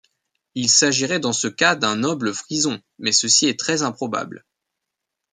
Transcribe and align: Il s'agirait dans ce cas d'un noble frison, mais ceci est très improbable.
Il 0.55 0.67
s'agirait 0.67 1.19
dans 1.19 1.31
ce 1.31 1.47
cas 1.47 1.75
d'un 1.75 1.95
noble 1.97 2.33
frison, 2.33 2.81
mais 2.97 3.11
ceci 3.11 3.45
est 3.45 3.59
très 3.59 3.83
improbable. 3.83 4.47